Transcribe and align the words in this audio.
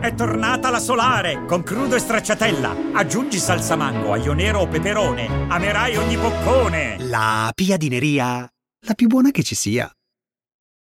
È 0.00 0.14
tornata 0.14 0.70
la 0.70 0.78
solare 0.78 1.44
con 1.46 1.62
crudo 1.62 1.96
e 1.96 1.98
stracciatella. 1.98 2.92
Aggiungi 2.92 3.38
salsa 3.38 3.76
mango, 3.76 4.12
aglio 4.12 4.32
nero 4.32 4.60
o 4.60 4.68
peperone. 4.68 5.26
Amerai 5.48 5.96
ogni 5.96 6.16
boccone. 6.16 6.96
La 7.00 7.50
piadineria, 7.54 8.48
la 8.86 8.94
più 8.94 9.08
buona 9.08 9.30
che 9.30 9.42
ci 9.42 9.54
sia. 9.54 9.90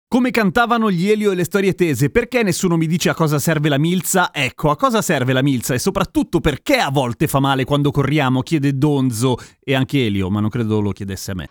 Come 0.06 0.30
cantavano 0.30 0.90
gli 0.90 1.10
Elio 1.10 1.32
e 1.32 1.34
le 1.34 1.42
storie 1.42 1.74
tese, 1.74 2.10
perché 2.10 2.44
nessuno 2.44 2.76
mi 2.76 2.86
dice 2.86 3.08
a 3.08 3.14
cosa 3.14 3.40
serve 3.40 3.68
la 3.68 3.78
milza? 3.78 4.30
Ecco, 4.32 4.70
a 4.70 4.76
cosa 4.76 5.02
serve 5.02 5.32
la 5.32 5.42
milza 5.42 5.74
e 5.74 5.80
soprattutto 5.80 6.38
perché 6.40 6.76
a 6.76 6.90
volte 6.90 7.26
fa 7.26 7.40
male 7.40 7.64
quando 7.64 7.90
corriamo, 7.90 8.42
chiede 8.42 8.78
Donzo 8.78 9.36
e 9.58 9.74
anche 9.74 10.06
Elio, 10.06 10.30
ma 10.30 10.38
non 10.38 10.50
credo 10.50 10.80
lo 10.80 10.92
chiedesse 10.92 11.32
a 11.32 11.34
me. 11.34 11.48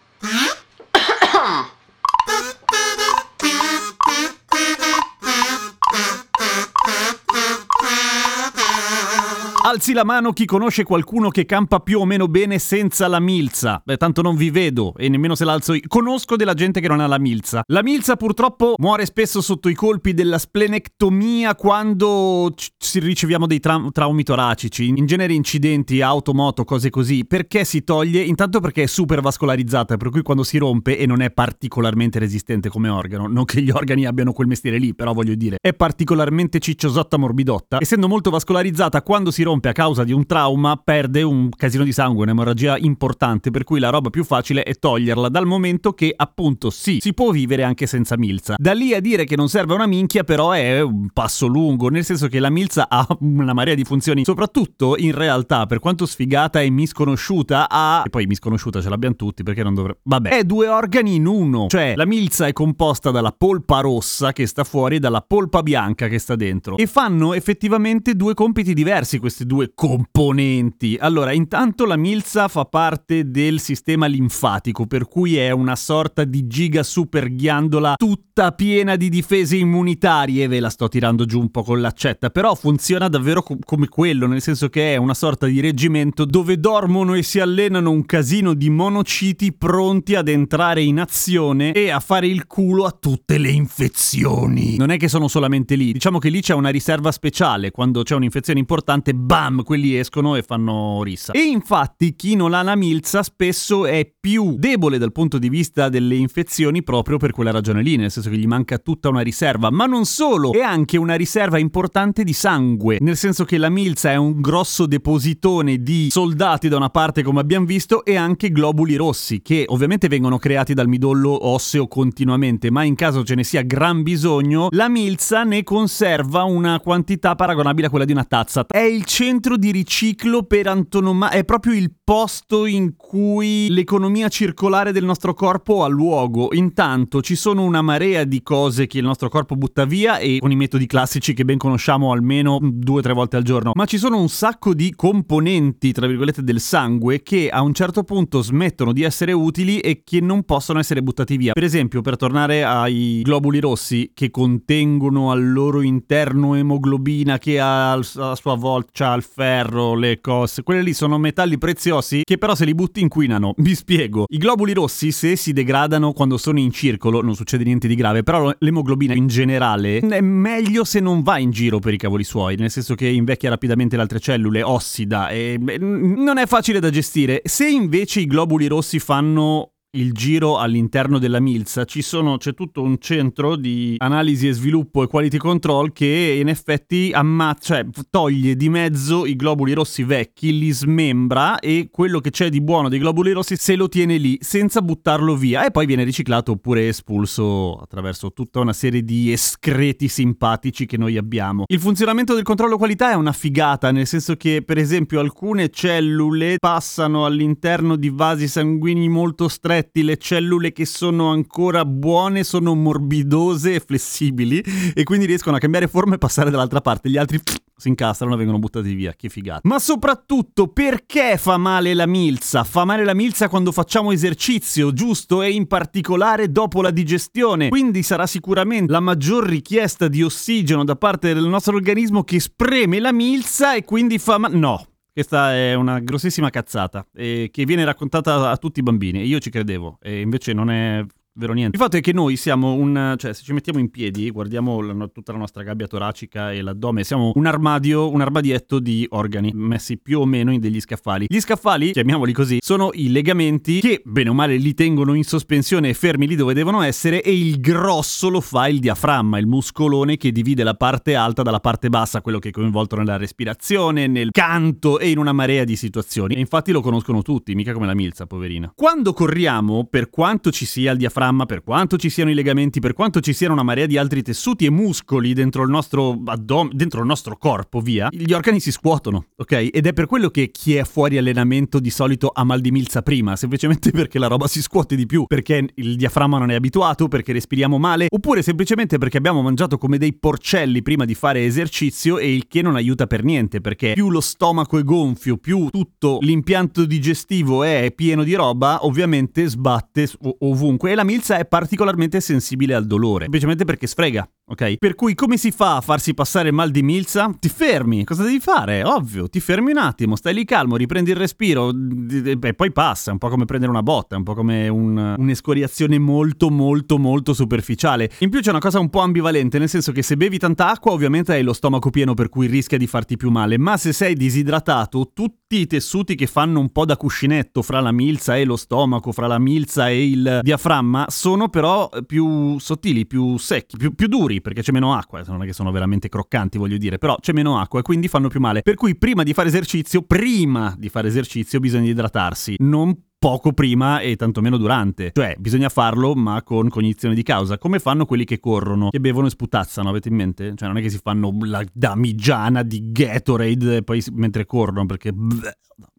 Alzi 9.74 9.94
la 9.94 10.06
mano 10.06 10.34
chi 10.34 10.46
conosce 10.46 10.84
qualcuno 10.84 11.30
che 11.30 11.48
campa 11.48 11.80
più 11.80 12.00
o 12.00 12.06
meno 12.06 12.28
bene 12.28 12.60
senza 12.60 13.08
la 13.08 13.20
milza. 13.20 13.82
Beh, 13.84 13.98
tanto 13.98 14.22
non 14.22 14.36
vi 14.36 14.52
vedo 14.52 14.94
e 14.96 15.10
nemmeno 15.10 15.34
se 15.34 15.46
l'alzo 15.46 15.74
io. 15.74 15.82
Conosco 15.88 16.36
della 16.36 16.54
gente 16.54 16.80
che 16.80 16.88
non 16.88 17.00
ha 17.00 17.08
la 17.08 17.18
milza. 17.18 17.64
La 17.66 17.82
milza 17.82 18.16
purtroppo 18.16 18.76
muore 18.78 19.08
spesso 19.08 19.42
sotto 19.42 19.70
i 19.70 19.74
colpi 19.74 20.14
della 20.14 20.38
splenectomia 20.38 21.56
quando 21.56 22.54
ci 22.56 23.00
riceviamo 23.00 23.48
dei 23.48 23.60
tra- 23.60 23.84
traumi 23.92 24.22
toracici, 24.22 24.90
in 24.90 25.08
genere 25.08 25.34
incidenti, 25.34 26.02
auto, 26.02 26.36
moto, 26.36 26.66
cose 26.66 26.92
così. 26.92 27.26
Perché 27.26 27.66
si 27.66 27.84
toglie? 27.84 28.22
Intanto 28.22 28.60
perché 28.60 28.84
è 28.84 28.86
super 28.86 29.22
vascolarizzata, 29.22 29.98
per 29.98 30.12
cui 30.12 30.22
quando 30.22 30.44
si 30.44 30.60
rompe 30.60 31.00
e 31.00 31.08
non 31.08 31.20
è 31.22 31.32
particolarmente 31.32 32.20
resistente 32.20 32.70
come 32.70 32.90
organo, 32.90 33.26
non 33.26 33.46
che 33.46 33.60
gli 33.60 33.72
organi 33.72 34.06
abbiano 34.06 34.34
quel 34.34 34.46
mestiere 34.46 34.78
lì, 34.78 34.94
però 34.94 35.14
voglio 35.14 35.34
dire, 35.34 35.56
è 35.60 35.74
particolarmente 35.74 36.60
cicciosotta 36.60 37.18
morbidotta, 37.18 37.80
essendo 37.80 38.08
molto 38.08 38.30
vascolarizzata 38.30 39.02
quando 39.02 39.32
si 39.32 39.42
rompe 39.42 39.62
rompe 39.64 39.70
a 39.70 39.72
causa 39.72 40.04
di 40.04 40.12
un 40.12 40.26
trauma 40.26 40.76
perde 40.76 41.22
un 41.22 41.50
casino 41.50 41.84
di 41.84 41.94
sangue, 41.94 42.24
un'emorragia 42.24 42.78
importante, 42.78 43.50
per 43.50 43.64
cui 43.64 43.80
la 43.80 43.90
roba 43.90 44.10
più 44.10 44.24
facile 44.26 44.64
è 44.64 44.76
toglierla 44.76 45.30
dal 45.30 45.46
momento 45.46 45.94
che 45.94 46.14
appunto 46.16 46.70
sì, 46.70 46.98
si 47.00 47.14
può 47.14 47.32
vivere 47.32 47.64
anche 47.64 47.88
senza 47.88 48.18
milza. 48.18 48.56
Da 48.58 48.74
lì 48.74 48.94
a 48.94 49.00
dire 49.00 49.24
che 49.24 49.38
non 49.38 49.48
serve 49.48 49.74
una 49.74 49.88
minchia 49.88 50.24
però 50.24 50.52
è 50.52 50.82
un 50.82 51.08
passo 51.14 51.48
lungo, 51.48 51.88
nel 51.88 52.04
senso 52.04 52.28
che 52.28 52.40
la 52.40 52.50
milza 52.50 52.90
ha 52.90 53.08
una 53.22 53.54
marea 53.54 53.76
di 53.76 53.84
funzioni, 53.86 54.26
soprattutto 54.26 54.98
in 54.98 55.14
realtà 55.14 55.66
per 55.66 55.80
quanto 55.80 56.06
sfigata 56.06 56.60
e 56.60 56.70
misconosciuta 56.70 57.70
ha, 57.70 58.04
e 58.06 58.10
poi 58.10 58.26
misconosciuta 58.26 58.82
ce 58.82 58.90
l'abbiamo 58.90 59.16
tutti 59.16 59.44
perché 59.44 59.64
non 59.64 59.74
dovrebbe, 59.74 60.00
vabbè, 60.04 60.30
è 60.30 60.44
due 60.44 60.68
organi 60.68 61.16
in 61.16 61.26
uno, 61.26 61.68
cioè 61.68 61.94
la 61.96 62.06
milza 62.06 62.48
è 62.48 62.54
composta 62.54 63.12
dalla 63.12 63.32
polpa 63.32 63.80
rossa 63.80 64.34
che 64.34 64.46
sta 64.46 64.64
fuori 64.64 64.98
e 64.98 65.00
dalla 65.00 65.22
polpa 65.22 65.64
bianca 65.64 66.08
che 66.08 66.20
sta 66.20 66.36
dentro 66.36 66.76
e 66.78 66.88
fanno 66.88 67.34
effettivamente 67.34 68.16
due 68.16 68.34
compiti 68.34 68.74
diversi 68.74 69.20
questi 69.20 69.43
queste 69.44 69.46
due 69.46 69.72
componenti? 69.76 70.98
Allora, 71.00 71.32
intanto 71.32 71.86
la 71.86 71.98
milza 71.98 72.48
fa 72.48 72.66
parte 72.66 73.30
del 73.30 73.60
sistema 73.60 74.06
linfatico, 74.06 74.86
per 74.86 75.08
cui 75.08 75.38
è 75.38 75.52
una 75.52 75.76
sorta 75.76 76.24
di 76.24 76.48
giga 76.48 76.84
super 76.84 77.34
ghiandola 77.34 77.96
tutta 77.98 78.52
piena 78.52 78.96
di 78.96 79.10
difese 79.10 79.58
immunitarie, 79.58 80.48
ve 80.48 80.60
la 80.60 80.70
sto 80.70 80.88
tirando 80.88 81.26
giù 81.26 81.40
un 81.40 81.52
po' 81.52 81.64
con 81.64 81.82
l'accetta, 81.82 82.30
però 82.30 82.56
funziona 82.56 83.08
davvero 83.08 83.44
co- 83.44 83.58
come 83.64 83.88
quello, 83.88 84.28
nel 84.28 84.42
senso 84.42 84.70
che 84.70 84.94
è 84.94 84.98
una 84.98 85.14
sorta 85.14 85.46
di 85.46 85.60
reggimento 85.60 86.26
dove 86.26 86.60
dormono 86.60 87.14
e 87.14 87.24
si 87.24 87.40
allenano 87.40 87.92
un 87.92 88.06
casino 88.06 88.54
di 88.54 88.70
monociti 88.70 89.54
pronti 89.54 90.16
ad 90.16 90.28
entrare 90.28 90.82
in 90.82 91.00
azione 91.00 91.74
e 91.74 91.90
a 91.90 92.00
fare 92.00 92.28
il 92.28 92.48
culo 92.48 92.86
a 92.86 92.96
tutte 92.98 93.38
le 93.38 93.50
infezioni. 93.50 94.78
Non 94.78 94.90
è 94.90 94.98
che 94.98 95.08
sono 95.08 95.28
solamente 95.28 95.76
lì, 95.76 95.92
diciamo 95.92 96.20
che 96.20 96.30
lì 96.30 96.42
c'è 96.42 96.54
una 96.54 96.70
riserva 96.70 97.12
speciale, 97.12 97.72
quando 97.72 98.04
c'è 98.04 98.16
un'infezione 98.16 98.60
importante 98.60 99.14
bam, 99.34 99.64
quelli 99.64 99.98
escono 99.98 100.36
e 100.36 100.44
fanno 100.44 101.02
rissa. 101.02 101.34
E 101.34 101.40
infatti 101.40 102.16
chi 102.16 102.36
non 102.36 102.54
ha 102.54 102.62
la 102.62 102.76
milza 102.76 103.24
spesso 103.24 103.88
è 103.88 104.08
più 104.20 104.58
debole 104.60 105.00
dal 105.00 105.12
punto 105.12 105.40
di 105.40 105.50
vista 105.50 105.90
delle 105.90 106.14
infezioni 106.14 106.84
proprio 106.84 107.18
per 107.18 107.32
quella 107.32 107.50
ragione 107.50 107.82
lì, 107.82 107.96
nel 107.96 108.12
senso 108.12 108.30
che 108.30 108.38
gli 108.38 108.46
manca 108.46 108.78
tutta 108.78 109.10
una 109.10 109.22
riserva, 109.22 109.72
ma 109.72 109.88
non 109.88 110.06
solo, 110.06 110.54
è 110.54 110.62
anche 110.62 110.98
una 110.98 111.16
riserva 111.16 111.58
importante 111.58 112.24
di 112.24 112.32
sangue, 112.32 113.00
nel 113.02 113.18
senso 113.18 113.44
che 113.44 113.58
la 113.58 113.70
milza 113.70 114.12
è 114.12 114.18
un 114.18 114.40
grosso 114.40 114.86
depositone 114.86 115.82
di 115.82 116.10
soldati 116.12 116.68
da 116.68 116.78
una 116.78 116.90
parte 116.90 117.24
come 117.24 117.40
abbiamo 117.40 117.66
visto 117.66 118.06
e 118.06 118.16
anche 118.16 118.52
globuli 118.52 118.94
rossi 118.94 119.42
che 119.42 119.66
ovviamente 119.68 120.10
vengono 120.10 120.38
creati 120.38 120.76
dal 120.76 120.88
midollo 120.88 121.48
osseo 121.48 121.88
continuamente, 121.88 122.70
ma 122.70 122.84
in 122.84 122.94
caso 122.94 123.24
ce 123.24 123.34
ne 123.34 123.44
sia 123.44 123.64
gran 123.64 124.04
bisogno, 124.04 124.68
la 124.70 124.90
milza 124.90 125.44
ne 125.44 125.64
conserva 125.64 126.44
una 126.44 126.80
quantità 126.80 127.34
paragonabile 127.34 127.88
a 127.88 127.90
quella 127.90 128.06
di 128.06 128.12
una 128.12 128.26
tazza. 128.26 128.64
È 128.68 128.78
il 128.78 129.06
centro 129.24 129.56
di 129.56 129.72
riciclo 129.72 130.44
per 130.44 130.68
antonomasia, 130.68 131.38
è 131.38 131.46
proprio 131.46 131.74
il 131.74 131.94
posto 132.04 132.66
in 132.66 132.98
cui 132.98 133.70
l'economia 133.70 134.28
circolare 134.28 134.92
del 134.92 135.06
nostro 135.06 135.34
corpo 135.34 135.86
ha 135.86 135.88
luogo. 135.88 136.50
Intanto 136.52 137.22
ci 137.22 137.36
sono 137.36 137.64
una 137.64 137.82
marea 137.82 138.26
di 138.26 138.44
cose 138.44 138.86
che 138.86 138.98
il 138.98 139.06
nostro 139.06 139.30
corpo 139.30 139.56
butta 139.56 139.86
via 139.86 140.18
e 140.18 140.40
con 140.40 140.52
i 140.52 140.58
metodi 140.58 140.88
classici 140.88 141.34
che 141.34 141.46
ben 141.46 141.58
conosciamo 141.58 142.12
almeno 142.12 142.60
due 142.62 143.00
o 143.00 143.02
tre 143.02 143.14
volte 143.14 143.38
al 143.38 143.44
giorno, 143.44 143.72
ma 143.74 143.86
ci 143.86 143.98
sono 143.98 144.20
un 144.20 144.28
sacco 144.28 144.74
di 144.74 144.94
componenti, 144.94 145.94
tra 145.94 146.06
virgolette, 146.06 146.44
del 146.44 146.60
sangue 146.60 147.24
che 147.24 147.48
a 147.50 147.62
un 147.62 147.74
certo 147.74 148.04
punto 148.04 148.42
smettono 148.42 148.92
di 148.92 149.04
essere 149.04 149.32
utili 149.32 149.80
e 149.80 150.02
che 150.04 150.20
non 150.20 150.44
possono 150.44 150.80
essere 150.80 151.02
buttati 151.02 151.38
via. 151.38 151.54
Per 151.54 151.64
esempio, 151.64 152.02
per 152.02 152.18
tornare 152.18 152.66
ai 152.66 153.22
globuli 153.24 153.62
rossi 153.62 154.12
che 154.14 154.30
contengono 154.30 155.32
al 155.32 155.50
loro 155.50 155.80
interno 155.80 156.56
emoglobina 156.56 157.38
che 157.38 157.58
a, 157.62 157.94
a 157.94 158.36
sua 158.36 158.56
volta 158.56 159.13
il 159.16 159.24
ferro, 159.24 159.96
le 159.96 160.22
cose. 160.22 160.64
Quelle 160.64 160.82
lì 160.82 160.94
sono 160.94 161.18
metalli 161.18 161.58
preziosi 161.58 162.22
che 162.24 162.38
però 162.38 162.56
se 162.56 162.66
li 162.66 162.74
butti 162.74 163.02
inquinano. 163.02 163.54
Vi 163.58 163.76
spiego. 163.76 164.26
I 164.28 164.38
globuli 164.38 164.74
rossi, 164.74 165.12
se 165.12 165.36
si 165.36 165.54
degradano 165.54 166.14
quando 166.14 166.38
sono 166.38 166.60
in 166.60 166.72
circolo, 166.72 167.22
non 167.22 167.36
succede 167.36 167.64
niente 167.64 167.88
di 167.88 167.96
grave, 167.96 168.24
però 168.24 168.54
l'emoglobina 168.60 169.14
in 169.14 169.28
generale 169.28 170.00
è 170.00 170.22
meglio 170.22 170.84
se 170.84 171.00
non 171.00 171.22
va 171.22 171.38
in 171.38 171.52
giro 171.52 171.80
per 171.80 171.94
i 171.94 171.98
cavoli 171.98 172.24
suoi, 172.24 172.56
nel 172.56 172.72
senso 172.72 172.96
che 172.96 173.08
invecchia 173.08 173.50
rapidamente 173.50 173.96
le 173.96 174.02
altre 174.02 174.20
cellule, 174.20 174.64
ossida 174.64 175.30
e 175.30 175.58
non 175.60 176.38
è 176.38 176.46
facile 176.46 176.80
da 176.80 176.90
gestire. 176.90 177.42
Se 177.44 177.68
invece 177.68 178.22
i 178.22 178.26
globuli 178.26 178.68
rossi 178.68 179.00
fanno 179.00 179.73
il 179.96 180.12
giro 180.12 180.58
all'interno 180.58 181.20
della 181.20 181.40
milza 181.40 181.86
ci 181.86 182.02
sono, 182.02 182.38
c'è 182.38 182.56
tutto 182.56 182.82
un 182.82 182.98
centro 182.98 183.56
di 183.56 183.96
analisi 184.00 184.48
e 184.48 184.54
sviluppo 184.54 185.04
e 185.04 185.08
quality 185.08 185.38
control 185.38 185.94
che 185.94 186.38
in 186.40 186.48
effetti 186.48 187.12
ammazza, 187.14 187.76
cioè 187.76 187.86
toglie 188.10 188.56
di 188.56 188.70
mezzo 188.70 189.26
i 189.28 189.36
globuli 189.36 189.74
rossi 189.74 190.04
vecchi, 190.04 190.58
li 190.58 190.72
smembra 190.72 191.60
e 191.60 191.90
quello 191.92 192.20
che 192.22 192.32
c'è 192.32 192.50
di 192.50 192.62
buono 192.62 192.90
dei 192.90 192.98
globuli 192.98 193.32
rossi 193.34 193.56
se 193.56 193.76
lo 193.76 193.88
tiene 193.88 194.18
lì 194.18 194.38
senza 194.42 194.82
buttarlo 194.82 195.36
via 195.36 195.64
e 195.64 195.70
poi 195.70 195.86
viene 195.86 196.04
riciclato 196.04 196.54
oppure 196.54 196.88
espulso 196.88 197.76
attraverso 197.76 198.34
tutta 198.34 198.60
una 198.62 198.74
serie 198.74 199.04
di 199.04 199.32
escreti 199.32 200.08
simpatici 200.08 200.88
che 200.88 200.98
noi 200.98 201.18
abbiamo. 201.18 201.66
Il 201.68 201.80
funzionamento 201.80 202.34
del 202.34 202.44
controllo 202.44 202.78
qualità 202.78 203.12
è 203.12 203.16
una 203.16 203.32
figata, 203.32 203.92
nel 203.92 204.08
senso 204.08 204.36
che 204.38 204.64
per 204.66 204.80
esempio 204.80 205.20
alcune 205.20 205.70
cellule 205.70 206.56
passano 206.58 207.26
all'interno 207.26 207.96
di 207.96 208.10
vasi 208.10 208.48
sanguigni 208.48 209.08
molto 209.08 209.48
stretti 209.48 209.83
le 209.92 210.18
cellule 210.18 210.72
che 210.72 210.86
sono 210.86 211.32
ancora 211.32 211.86
buone 211.86 212.44
sono 212.44 212.76
morbidose 212.76 213.76
e 213.76 213.80
flessibili 213.80 214.64
e 214.94 215.04
quindi 215.04 215.26
riescono 215.26 215.56
a 215.56 215.60
cambiare 215.60 215.88
forma 215.88 216.16
e 216.16 216.18
passare 216.18 216.50
dall'altra 216.50 216.82
parte. 216.82 217.10
Gli 217.10 217.18
altri 217.18 217.40
si 217.76 217.88
incastrano 217.90 218.34
e 218.34 218.38
vengono 218.38 218.60
buttati 218.60 218.94
via. 218.94 219.14
Che 219.14 219.30
figata. 219.30 219.62
Ma 219.64 219.80
soprattutto 219.80 220.68
perché 220.68 221.38
fa 221.38 221.58
male 221.58 221.94
la 221.94 222.06
milza? 222.06 222.64
Fa 222.64 222.86
male 222.86 223.04
la 223.04 223.14
milza 223.14 223.50
quando 223.50 223.72
facciamo 223.72 224.12
esercizio, 224.12 224.94
giusto? 224.94 225.42
E 225.42 225.52
in 225.52 225.68
particolare 225.68 226.52
dopo 226.52 226.82
la 226.82 226.92
digestione. 226.92 227.70
Quindi 227.70 228.04
sarà 228.04 228.28
sicuramente 228.28 228.92
la 228.92 229.00
maggior 229.00 229.46
richiesta 229.46 230.08
di 230.08 230.24
ossigeno 230.24 230.84
da 230.84 230.96
parte 230.96 231.34
del 231.34 231.48
nostro 231.48 231.76
organismo 231.76 232.24
che 232.24 232.40
spreme 232.40 233.00
la 233.00 233.12
milza 233.12 233.76
e 233.76 233.84
quindi 233.84 234.18
fa 234.20 234.38
male. 234.38 234.56
No, 234.56 234.86
questa 235.14 235.54
è 235.54 235.76
una 235.76 236.00
grossissima 236.00 236.50
cazzata 236.50 237.06
eh, 237.14 237.50
che 237.52 237.66
viene 237.66 237.86
raccontata 237.86 238.50
a 238.50 238.58
tutti 238.58 238.80
i 238.80 238.84
bambini. 238.84 239.24
Io 239.26 239.40
ci 239.40 239.52
credevo, 239.52 240.00
e 240.02 240.22
invece 240.22 240.54
non 240.54 240.72
è 240.72 241.06
vero 241.36 241.54
niente. 241.54 241.76
Il 241.76 241.82
fatto 241.82 241.98
è 241.98 242.02
che 242.02 242.14
noi 242.14 242.36
siamo 242.36 242.74
un, 242.74 243.16
cioè 243.18 243.34
se 243.34 243.44
ci 243.44 243.54
mettiamo 243.54 243.80
in 243.80 243.90
piedi, 243.90 244.30
guardiamo 244.30 244.82
la, 244.82 245.08
tutta 245.08 245.32
la 245.32 245.40
nostra 245.40 245.64
gabbia 245.64 245.88
toracica 245.88 246.52
e 246.52 246.62
l'addome, 246.62 247.04
siamo 247.04 247.32
un 247.34 247.46
armadio, 247.46 248.12
un 248.12 248.22
armadietto 248.22 248.80
di 248.80 249.06
organi 249.10 249.52
messi 249.54 249.98
più 249.98 250.20
o 250.20 250.26
meno 250.26 250.52
in 250.52 250.60
degli 250.60 250.80
scaffali. 250.80 251.26
Gli 251.28 251.40
scaffali, 251.40 251.92
chiamiamoli 251.92 252.34
così, 252.34 252.60
sono 252.62 252.92
i 252.94 253.12
legamenti 253.12 253.80
che 253.80 254.02
bene 254.06 254.30
o 254.30 254.34
male 254.34 254.58
li 254.58 254.74
tengono 254.74 255.14
in 255.14 255.24
sospensione 255.24 255.90
e 255.90 255.94
fermi 255.94 256.28
lì 256.28 256.36
dove 256.36 256.54
devono 256.54 256.82
essere 256.82 257.22
e 257.24 257.36
il 257.36 257.60
grosso 257.60 258.30
lo 258.30 258.42
fa 258.42 258.68
il 258.68 258.80
diaframma, 258.80 259.40
il 259.40 259.48
muscolone 259.48 260.18
che 260.18 260.32
divide 260.32 260.64
la 260.64 260.76
parte 260.76 261.16
alta 261.16 261.42
dalla 261.42 261.60
parte 261.60 261.90
bassa, 261.90 262.22
quello 262.22 262.40
che 262.40 262.50
è 262.50 262.52
coinvolto 262.52 262.96
nella 262.96 263.18
respirazione, 263.18 264.08
nel 264.08 264.30
canto 264.32 265.00
e 265.00 265.10
in 265.10 265.18
una 265.18 265.34
marea 265.34 265.64
di 265.64 265.76
situazioni. 265.76 266.36
E 266.36 266.40
infatti 266.40 266.72
lo 266.72 266.82
conoscono 266.82 267.22
tutti, 267.22 267.56
mica 267.56 267.74
come 267.74 267.88
la 267.88 267.96
milza, 267.96 268.28
poverina. 268.28 268.72
Quando 268.76 269.14
corriamo, 269.14 269.88
per 269.90 270.10
quanto 270.10 270.52
ci 270.52 270.66
sia 270.66 270.92
il 270.92 270.98
diaframma 270.98 271.23
diaframma, 271.24 271.46
per 271.46 271.64
quanto 271.64 271.98
ci 271.98 272.10
siano 272.10 272.30
i 272.32 272.34
legamenti, 272.34 272.80
per 272.80 272.94
quanto 272.94 273.22
ci 273.22 273.34
siano 273.34 273.54
una 273.54 273.64
marea 273.64 273.86
di 273.86 273.98
altri 273.98 274.22
tessuti 274.22 274.66
e 274.66 274.70
muscoli 274.70 275.34
dentro 275.34 275.64
il 275.64 275.70
nostro 275.70 276.22
addome, 276.26 276.72
dentro 276.74 277.00
il 277.00 277.08
nostro 277.08 277.38
corpo, 277.38 277.80
via, 277.80 278.10
gli 278.12 278.34
organi 278.34 278.60
si 278.60 278.72
scuotono, 278.72 279.28
ok? 279.36 279.70
Ed 279.72 279.88
è 279.88 279.94
per 279.94 280.06
quello 280.06 280.30
che 280.30 280.52
chi 280.52 280.76
è 280.76 280.84
fuori 280.84 281.18
allenamento 281.18 281.80
di 281.80 281.90
solito 281.90 282.32
ha 282.34 282.44
mal 282.44 282.60
di 282.60 282.72
milza 282.72 283.02
prima, 283.02 283.36
semplicemente 283.36 283.92
perché 283.92 284.20
la 284.20 284.28
roba 284.28 284.48
si 284.48 284.62
scuote 284.62 284.96
di 284.96 285.06
più, 285.06 285.26
perché 285.26 285.66
il 285.76 285.96
diaframma 285.96 286.38
non 286.38 286.52
è 286.52 286.56
abituato, 286.56 287.08
perché 287.08 287.32
respiriamo 287.32 287.78
male, 287.78 288.08
oppure 288.10 288.42
semplicemente 288.42 288.98
perché 288.98 289.18
abbiamo 289.18 289.42
mangiato 289.42 289.78
come 289.78 289.98
dei 289.98 290.14
porcelli 290.14 290.82
prima 290.82 291.06
di 291.06 291.16
fare 291.16 291.46
esercizio 291.46 292.18
e 292.18 292.34
il 292.34 292.48
che 292.48 292.62
non 292.62 292.76
aiuta 292.76 293.08
per 293.08 293.24
niente, 293.24 293.62
perché 293.62 293.94
più 293.94 294.10
lo 294.10 294.22
stomaco 294.22 294.78
è 294.78 294.84
gonfio, 294.84 295.38
più 295.38 295.70
tutto 295.70 296.18
l'impianto 296.22 296.86
digestivo 296.86 297.64
è 297.64 297.92
pieno 297.96 298.24
di 298.24 298.34
roba, 298.34 298.86
ovviamente 298.86 299.48
sbatte 299.48 300.10
ovunque 300.40 300.92
e 300.92 300.96
la 300.96 301.04
milza 301.14 301.38
è 301.38 301.46
particolarmente 301.46 302.20
sensibile 302.20 302.74
al 302.74 302.86
dolore, 302.86 303.24
semplicemente 303.24 303.66
perché 303.66 303.86
sfrega 303.86 304.28
ok? 304.46 304.78
Per 304.78 304.96
cui 304.96 305.16
come 305.16 305.38
si 305.38 305.52
fa 305.52 305.78
a 305.78 305.82
farsi 305.82 306.14
passare 306.14 306.50
il 306.50 306.54
mal 306.54 306.70
di 306.72 306.84
milza? 306.84 307.34
Ti 307.38 307.50
fermi, 307.50 308.04
cosa 308.04 308.24
devi 308.24 308.40
fare? 308.40 308.84
Ovvio, 308.84 309.30
ti 309.30 309.40
fermi 309.40 309.72
un 309.72 309.78
attimo, 309.78 310.16
stai 310.16 310.34
lì 310.34 310.46
calmo, 310.46 310.76
riprendi 310.76 311.12
il 311.12 311.18
respiro 311.18 311.72
e 311.72 312.54
poi 312.54 312.72
passa, 312.72 313.10
è 313.10 313.14
un 313.14 313.20
po' 313.20 313.30
come 313.30 313.46
prendere 313.46 313.72
una 313.72 313.84
botta, 313.84 314.16
è 314.16 314.18
un 314.18 314.24
po' 314.24 314.34
come 314.34 314.68
un, 314.68 315.16
un'escoriazione 315.18 315.98
molto 316.00 316.50
molto 316.50 316.98
molto 316.98 317.34
superficiale. 317.34 318.12
In 318.20 318.30
più 318.30 318.42
c'è 318.42 318.50
una 318.50 318.60
cosa 318.60 318.80
un 318.80 318.90
po' 318.90 319.00
ambivalente, 319.00 319.60
nel 319.60 319.70
senso 319.70 319.92
che 319.92 320.02
se 320.02 320.18
bevi 320.18 320.38
tanta 320.38 320.70
acqua 320.70 320.92
ovviamente 320.92 321.34
hai 321.34 321.44
lo 321.44 321.54
stomaco 321.54 321.90
pieno 321.90 322.14
per 322.14 322.30
cui 322.30 322.48
rischia 322.48 322.78
di 322.78 322.88
farti 322.88 323.18
più 323.18 323.30
male, 323.30 323.58
ma 323.58 323.78
se 323.78 323.94
sei 323.94 324.16
disidratato 324.16 325.12
tutti 325.14 325.60
i 325.60 325.68
tessuti 325.68 326.16
che 326.16 326.28
fanno 326.28 326.60
un 326.60 326.72
po' 326.72 326.86
da 326.86 326.98
cuscinetto 326.98 327.62
fra 327.62 327.80
la 327.80 327.92
milza 327.92 328.36
e 328.38 328.44
lo 328.44 328.56
stomaco, 328.56 329.12
fra 329.12 329.28
la 329.28 329.40
milza 329.40 329.90
e 329.90 330.10
il 330.10 330.40
diaframma, 330.42 331.06
sono 331.10 331.50
però 331.50 331.90
più 332.06 332.58
sottili, 332.60 333.06
più 333.06 333.38
secchi, 333.38 333.78
più, 333.78 333.94
più 333.94 334.08
duri 334.08 334.33
perché 334.42 334.62
c'è 334.62 334.72
meno 334.72 334.94
acqua, 334.94 335.22
non 335.28 335.44
è 335.44 335.46
che 335.46 335.54
sono 335.54 335.72
veramente 335.72 336.10
croccanti, 336.10 336.58
voglio 336.58 336.78
dire, 336.78 336.98
però 336.98 337.16
c'è 337.20 337.34
meno 337.34 337.60
acqua 337.60 337.80
e 337.80 337.84
quindi 337.84 338.08
fanno 338.08 338.28
più 338.28 338.40
male. 338.40 338.62
Per 338.62 338.76
cui 338.76 338.96
prima 338.96 339.24
di 339.24 339.34
fare 339.34 339.50
esercizio, 339.50 340.02
prima 340.04 340.74
di 340.78 340.90
fare 340.90 341.08
esercizio 341.08 341.60
bisogna 341.60 341.90
idratarsi, 341.90 342.56
non 342.60 342.96
poco 343.24 343.54
prima 343.54 344.00
e 344.00 344.18
tantomeno 344.18 344.58
durante. 344.58 345.12
Cioè, 345.14 345.36
bisogna 345.40 345.70
farlo, 345.70 346.14
ma 346.14 346.44
con 346.44 346.68
cognizione 346.68 347.16
di 347.16 347.24
causa, 347.24 347.58
come 347.58 347.80
fanno 347.80 348.06
quelli 348.06 348.26
che 348.26 348.40
corrono, 348.40 348.90
che 348.90 349.00
bevono 349.00 349.28
e 349.28 349.30
sputazzano, 349.30 349.88
avete 349.88 350.10
in 350.10 350.16
mente? 350.16 350.54
Cioè, 350.56 350.68
non 350.68 350.78
è 350.78 350.82
che 350.82 350.90
si 350.90 351.00
fanno 351.02 351.34
la 351.44 351.64
damigiana 351.72 352.64
di 352.64 352.92
Gatorade 352.92 353.84
poi 353.84 354.04
mentre 354.12 354.46
corrono, 354.46 354.86
perché... 354.86 355.14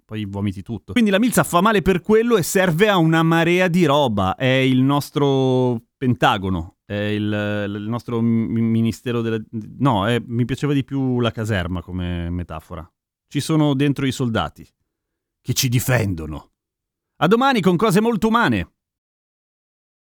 Poi 0.07 0.27
vomiti 0.27 0.61
tutto. 0.61 0.93
Quindi 0.93 1.11
la 1.11 1.19
milza 1.19 1.43
fa 1.45 1.63
male 1.63 1.81
per 1.81 2.03
quello 2.03 2.37
e 2.37 2.43
serve 2.43 2.91
a 2.91 2.99
una 2.99 3.23
marea 3.23 3.69
di 3.69 3.87
roba. 3.87 4.35
È 4.35 4.45
il 4.45 4.83
nostro 4.83 5.81
pentagono, 5.97 6.74
è 6.85 6.95
il, 6.95 7.23
il 7.69 7.89
nostro 7.89 8.21
ministero 8.21 9.21
della... 9.21 9.39
No, 9.79 10.07
è, 10.07 10.23
mi 10.25 10.45
piaceva 10.45 10.73
di 10.73 10.85
più 10.85 11.21
la 11.21 11.31
caserma 11.31 11.83
come 11.83 12.29
metafora. 12.31 12.89
Ci 13.27 13.41
sono 13.41 13.75
dentro 13.75 14.07
i 14.07 14.13
soldati 14.13 14.67
che 15.41 15.53
ci 15.55 15.69
difendono. 15.69 16.53
A 17.17 17.27
domani 17.27 17.61
con 17.61 17.77
cose 17.77 18.01
molto 18.01 18.29
umane. 18.29 18.74